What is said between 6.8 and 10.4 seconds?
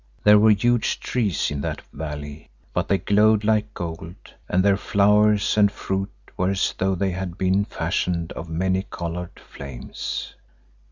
they had been fashioned of many coloured flames.